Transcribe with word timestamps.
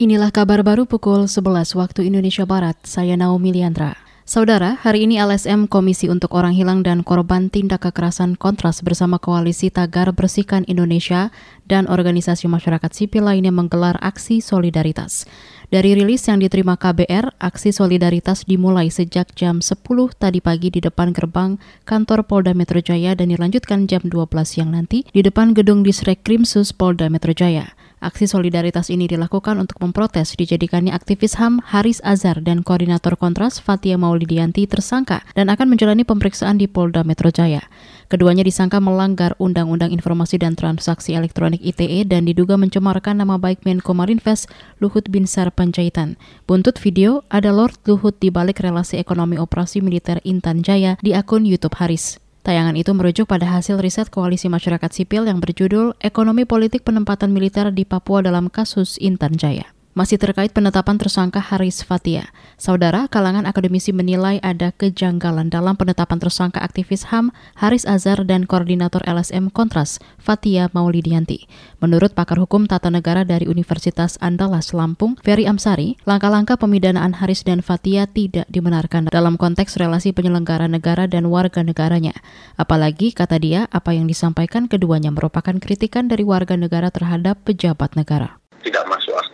Inilah 0.00 0.32
kabar 0.32 0.64
baru 0.64 0.88
pukul 0.88 1.28
11 1.28 1.76
waktu 1.76 2.08
Indonesia 2.08 2.48
Barat. 2.48 2.72
Saya 2.88 3.20
Naomi 3.20 3.52
Liandra. 3.52 4.00
Saudara, 4.24 4.80
hari 4.80 5.04
ini 5.04 5.20
LSM 5.20 5.68
Komisi 5.68 6.08
untuk 6.08 6.32
Orang 6.32 6.56
Hilang 6.56 6.80
dan 6.80 7.04
Korban 7.04 7.52
Tindak 7.52 7.84
Kekerasan 7.84 8.40
Kontras 8.40 8.80
bersama 8.80 9.20
Koalisi 9.20 9.68
Tagar 9.68 10.08
Bersihkan 10.16 10.64
Indonesia 10.72 11.28
dan 11.68 11.84
organisasi 11.84 12.48
masyarakat 12.48 12.88
sipil 12.96 13.28
lainnya 13.28 13.52
menggelar 13.52 14.00
aksi 14.00 14.40
solidaritas. 14.40 15.28
Dari 15.68 15.92
rilis 15.92 16.24
yang 16.24 16.40
diterima 16.40 16.80
KBR, 16.80 17.36
aksi 17.36 17.68
solidaritas 17.68 18.48
dimulai 18.48 18.88
sejak 18.88 19.36
jam 19.36 19.60
10 19.60 19.84
tadi 20.16 20.40
pagi 20.40 20.72
di 20.72 20.80
depan 20.80 21.12
gerbang 21.12 21.60
kantor 21.84 22.24
Polda 22.24 22.56
Metro 22.56 22.80
Jaya 22.80 23.12
dan 23.12 23.28
dilanjutkan 23.28 23.84
jam 23.84 24.00
12 24.08 24.32
siang 24.48 24.72
nanti 24.72 25.04
di 25.12 25.20
depan 25.20 25.52
gedung 25.52 25.84
Disrek 25.84 26.24
Krimsus 26.24 26.72
Polda 26.72 27.12
Metro 27.12 27.36
Jaya. 27.36 27.76
Aksi 28.00 28.24
solidaritas 28.24 28.88
ini 28.88 29.04
dilakukan 29.04 29.60
untuk 29.60 29.76
memprotes 29.84 30.32
dijadikannya 30.32 30.88
aktivis 30.88 31.36
HAM 31.36 31.60
Haris 31.60 32.00
Azhar 32.00 32.40
dan 32.40 32.64
koordinator 32.64 33.12
kontras 33.12 33.60
Fatia 33.60 34.00
Maulidianti 34.00 34.64
tersangka 34.64 35.20
dan 35.36 35.52
akan 35.52 35.68
menjalani 35.68 36.08
pemeriksaan 36.08 36.56
di 36.56 36.64
Polda 36.64 37.04
Metro 37.04 37.28
Jaya. 37.28 37.60
Keduanya 38.08 38.40
disangka 38.40 38.80
melanggar 38.80 39.36
Undang-Undang 39.36 39.92
Informasi 39.92 40.40
dan 40.40 40.56
Transaksi 40.56 41.12
Elektronik 41.12 41.60
ITE 41.60 42.08
dan 42.08 42.24
diduga 42.24 42.56
mencemarkan 42.56 43.20
nama 43.20 43.36
baik 43.36 43.68
Menko 43.68 43.92
Marinvest 43.92 44.48
Luhut 44.80 45.04
Binsar 45.12 45.52
Panjaitan. 45.52 46.16
Buntut 46.48 46.80
video 46.80 47.28
ada 47.28 47.52
Lord 47.52 47.76
Luhut 47.84 48.16
di 48.16 48.32
balik 48.32 48.64
relasi 48.64 48.96
ekonomi 48.96 49.36
operasi 49.36 49.84
militer 49.84 50.24
Intan 50.24 50.64
Jaya 50.64 50.96
di 51.04 51.12
akun 51.12 51.44
YouTube 51.44 51.76
Haris. 51.76 52.29
Tayangan 52.40 52.72
itu 52.76 52.96
merujuk 52.96 53.28
pada 53.28 53.44
hasil 53.44 53.76
riset 53.76 54.08
Koalisi 54.08 54.48
Masyarakat 54.48 54.88
Sipil 54.92 55.28
yang 55.28 55.44
berjudul 55.44 56.00
Ekonomi 56.00 56.48
Politik 56.48 56.88
Penempatan 56.88 57.36
Militer 57.36 57.68
di 57.68 57.84
Papua 57.84 58.24
dalam 58.24 58.48
kasus 58.48 58.96
Intan 58.96 59.36
Jaya. 59.36 59.79
Masih 60.00 60.16
terkait 60.16 60.48
penetapan 60.56 60.96
tersangka 60.96 61.44
Haris 61.44 61.84
Fatia, 61.84 62.32
saudara 62.56 63.04
kalangan 63.04 63.44
akademisi 63.44 63.92
menilai 63.92 64.40
ada 64.40 64.72
kejanggalan 64.72 65.52
dalam 65.52 65.76
penetapan 65.76 66.16
tersangka 66.16 66.56
aktivis 66.64 67.12
HAM 67.12 67.28
Haris 67.60 67.84
Azhar 67.84 68.24
dan 68.24 68.48
koordinator 68.48 69.04
LSM 69.04 69.52
Kontras 69.52 70.00
Fatia 70.16 70.72
Maulidianti. 70.72 71.44
Menurut 71.84 72.16
pakar 72.16 72.40
hukum 72.40 72.64
tata 72.64 72.88
negara 72.88 73.28
dari 73.28 73.44
Universitas 73.44 74.16
Andalas 74.24 74.72
Lampung, 74.72 75.20
Ferry 75.20 75.44
Amsari, 75.44 76.00
langkah-langkah 76.08 76.56
pemidanaan 76.56 77.20
Haris 77.20 77.44
dan 77.44 77.60
Fatia 77.60 78.08
tidak 78.08 78.48
dibenarkan 78.48 79.12
dalam 79.12 79.36
konteks 79.36 79.76
relasi 79.76 80.16
penyelenggara 80.16 80.64
negara 80.64 81.12
dan 81.12 81.28
warga 81.28 81.60
negaranya. 81.60 82.16
Apalagi, 82.56 83.12
kata 83.12 83.36
dia, 83.36 83.68
apa 83.68 83.92
yang 83.92 84.08
disampaikan 84.08 84.64
keduanya 84.64 85.12
merupakan 85.12 85.60
kritikan 85.60 86.08
dari 86.08 86.24
warga 86.24 86.56
negara 86.56 86.88
terhadap 86.88 87.44
pejabat 87.44 88.00
negara 88.00 88.40
tidak 88.60 88.84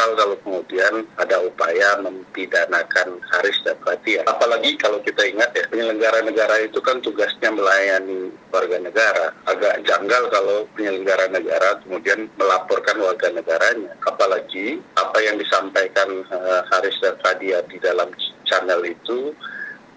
akal 0.00 0.16
kalau 0.16 0.36
kemudian 0.40 1.04
ada 1.20 1.36
upaya 1.44 2.00
mempidanakan 2.00 3.20
Haris 3.20 3.60
dan 3.68 3.76
Fatia. 3.84 4.24
Apalagi 4.24 4.80
kalau 4.80 4.96
kita 5.04 5.28
ingat 5.28 5.52
ya, 5.52 5.68
penyelenggara 5.68 6.24
negara 6.24 6.56
itu 6.64 6.80
kan 6.80 7.04
tugasnya 7.04 7.52
melayani 7.52 8.32
warga 8.48 8.80
negara. 8.80 9.36
Agak 9.44 9.84
janggal 9.84 10.32
kalau 10.32 10.64
penyelenggara 10.72 11.28
negara 11.28 11.84
kemudian 11.84 12.32
melaporkan 12.40 12.96
warga 12.96 13.28
negaranya. 13.28 13.92
Apalagi 14.08 14.80
apa 14.96 15.20
yang 15.20 15.36
disampaikan 15.36 16.24
uh, 16.32 16.64
Haris 16.72 16.96
dan 17.04 17.20
Fatia 17.20 17.60
di 17.68 17.76
dalam 17.84 18.08
channel 18.48 18.80
itu 18.88 19.36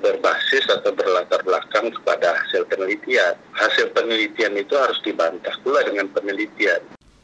berbasis 0.03 0.67
atau 0.67 0.91
berlatar 0.91 1.39
belakang 1.47 1.95
kepada 1.95 2.35
hasil 2.43 2.67
penelitian. 2.67 3.39
Hasil 3.55 3.95
penelitian 3.95 4.59
itu 4.59 4.75
harus 4.75 4.99
dibantah 4.99 5.55
pula 5.63 5.79
dengan 5.87 6.11
penelitian. 6.11 6.83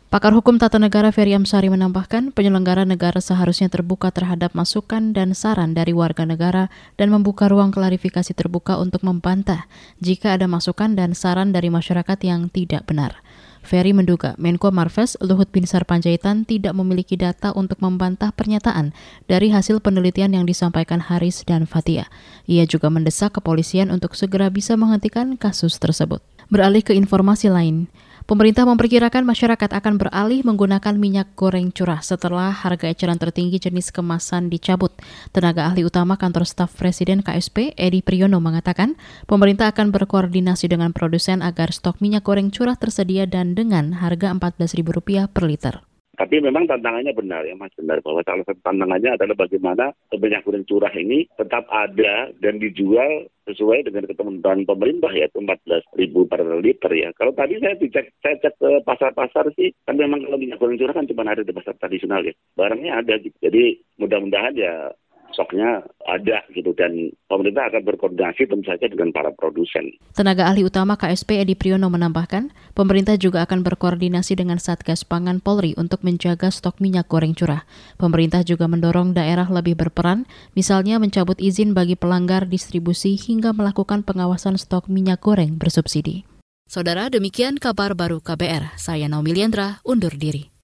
Pakar 0.09 0.33
Hukum 0.33 0.57
Tata 0.57 0.81
Negara 0.81 1.13
Ferry 1.13 1.37
Amsari 1.37 1.69
menambahkan, 1.69 2.33
penyelenggara 2.33 2.81
negara 2.81 3.21
seharusnya 3.21 3.69
terbuka 3.69 4.09
terhadap 4.09 4.57
masukan 4.57 5.13
dan 5.13 5.37
saran 5.37 5.77
dari 5.77 5.93
warga 5.93 6.25
negara 6.25 6.73
dan 6.97 7.13
membuka 7.13 7.45
ruang 7.45 7.69
klarifikasi 7.69 8.33
terbuka 8.33 8.81
untuk 8.81 9.05
membantah 9.05 9.69
jika 10.01 10.33
ada 10.33 10.49
masukan 10.49 10.97
dan 10.97 11.13
saran 11.13 11.53
dari 11.53 11.69
masyarakat 11.69 12.17
yang 12.25 12.49
tidak 12.49 12.89
benar. 12.89 13.21
Ferry 13.61 13.93
menduga 13.93 14.33
Menko 14.41 14.73
Marves 14.73 15.13
Luhut 15.21 15.53
Binsar 15.53 15.85
Panjaitan 15.85 16.41
tidak 16.41 16.73
memiliki 16.73 17.13
data 17.13 17.53
untuk 17.53 17.77
membantah 17.77 18.33
pernyataan 18.33 18.97
dari 19.29 19.53
hasil 19.53 19.77
penelitian 19.77 20.33
yang 20.33 20.49
disampaikan 20.49 21.05
Haris 21.05 21.45
dan 21.45 21.69
Fatia. 21.69 22.09
Ia 22.49 22.65
juga 22.65 22.89
mendesak 22.89 23.37
kepolisian 23.37 23.93
untuk 23.93 24.17
segera 24.17 24.49
bisa 24.49 24.73
menghentikan 24.73 25.37
kasus 25.37 25.77
tersebut. 25.77 26.25
Beralih 26.49 26.81
ke 26.81 26.97
informasi 26.97 27.53
lain, 27.53 27.85
Pemerintah 28.29 28.61
memperkirakan 28.61 29.25
masyarakat 29.25 29.73
akan 29.73 29.97
beralih 29.97 30.45
menggunakan 30.45 30.93
minyak 30.93 31.33
goreng 31.33 31.73
curah 31.73 31.97
setelah 32.05 32.53
harga 32.53 32.85
eceran 32.85 33.17
tertinggi 33.17 33.57
jenis 33.57 33.89
kemasan 33.89 34.53
dicabut. 34.53 34.93
Tenaga 35.33 35.65
ahli 35.65 35.81
utama 35.81 36.13
kantor 36.13 36.45
staf 36.45 36.77
Presiden 36.77 37.25
KSP, 37.25 37.73
Edi 37.73 38.05
Priyono 38.05 38.37
mengatakan, 38.37 39.01
pemerintah 39.25 39.73
akan 39.73 39.89
berkoordinasi 39.89 40.69
dengan 40.69 40.93
produsen 40.93 41.41
agar 41.41 41.73
stok 41.73 42.05
minyak 42.05 42.21
goreng 42.21 42.53
curah 42.53 42.77
tersedia 42.77 43.25
dan 43.25 43.57
dengan 43.57 43.97
harga 43.97 44.29
Rp14.000 44.37 45.25
per 45.33 45.43
liter. 45.49 45.88
Tapi 46.29 46.45
memang 46.45 46.69
tantangannya 46.69 47.09
benar 47.17 47.41
ya 47.41 47.57
Mas 47.57 47.73
benar 47.73 48.05
bahwa 48.05 48.21
salah 48.21 48.45
satu 48.45 48.61
tantangannya 48.61 49.17
adalah 49.17 49.33
bagaimana 49.33 49.89
minyak 50.13 50.45
goreng 50.45 50.61
curah 50.61 50.93
ini 50.93 51.25
tetap 51.33 51.65
ada 51.73 52.29
dan 52.37 52.61
dijual 52.61 53.25
sesuai 53.49 53.89
dengan 53.89 54.05
ketentuan 54.05 54.61
pemerintah 54.61 55.09
yaitu 55.09 55.41
14 55.41 55.81
ribu 55.97 56.29
per 56.29 56.45
liter 56.61 56.93
ya. 56.93 57.09
Kalau 57.17 57.33
tadi 57.33 57.57
saya 57.57 57.73
dicek 57.81 58.13
saya 58.21 58.37
cek 58.45 58.61
ke 58.61 58.69
pasar-pasar 58.85 59.49
sih 59.57 59.73
kan 59.89 59.97
memang 59.97 60.21
kalau 60.21 60.37
minyak 60.37 60.61
goreng 60.61 60.77
curah 60.77 60.93
kan 60.93 61.09
cuma 61.09 61.25
ada 61.25 61.41
di 61.41 61.49
pasar 61.49 61.73
tradisional 61.81 62.21
ya. 62.21 62.37
Barangnya 62.53 63.01
ada 63.01 63.17
gitu. 63.17 63.33
Jadi 63.41 63.81
mudah-mudahan 63.97 64.53
ya 64.53 64.93
stoknya 65.33 65.83
ada 66.05 66.41
gitu 66.53 66.73
dan 66.73 67.13
pemerintah 67.29 67.69
akan 67.69 67.81
berkoordinasi 67.85 68.49
tentu 68.49 68.65
saja 68.65 68.85
dengan 68.89 69.13
para 69.13 69.29
produsen. 69.33 69.93
Tenaga 70.13 70.49
ahli 70.49 70.65
utama 70.65 70.97
KSP 70.99 71.41
Edi 71.41 71.55
Priyono 71.55 71.87
menambahkan, 71.87 72.51
pemerintah 72.73 73.15
juga 73.15 73.45
akan 73.45 73.61
berkoordinasi 73.65 74.37
dengan 74.37 74.57
Satgas 74.57 75.05
Pangan 75.07 75.39
Polri 75.39 75.77
untuk 75.77 76.01
menjaga 76.01 76.49
stok 76.49 76.81
minyak 76.83 77.07
goreng 77.07 77.37
curah. 77.37 77.63
Pemerintah 78.01 78.41
juga 78.41 78.65
mendorong 78.69 79.13
daerah 79.13 79.47
lebih 79.47 79.79
berperan, 79.79 80.29
misalnya 80.53 80.97
mencabut 80.97 81.37
izin 81.39 81.71
bagi 81.77 81.95
pelanggar 81.95 82.49
distribusi 82.49 83.15
hingga 83.15 83.55
melakukan 83.55 84.03
pengawasan 84.03 84.59
stok 84.59 84.91
minyak 84.91 85.21
goreng 85.23 85.55
bersubsidi. 85.55 86.27
Saudara, 86.69 87.09
demikian 87.09 87.57
kabar 87.57 87.97
baru 87.97 88.21
KBR. 88.21 88.77
Saya 88.77 89.09
Naomi 89.09 89.33
Liandra, 89.33 89.81
undur 89.81 90.13
diri. 90.13 90.58